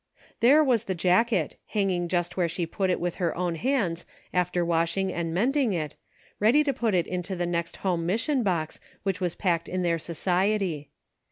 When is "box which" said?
8.41-9.21